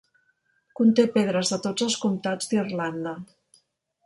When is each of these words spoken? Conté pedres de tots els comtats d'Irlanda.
Conté 0.79 1.05
pedres 1.17 1.53
de 1.55 1.59
tots 1.67 1.85
els 1.89 1.99
comtats 2.07 2.51
d'Irlanda. 2.55 3.15